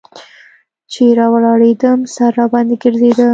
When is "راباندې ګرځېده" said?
2.39-3.27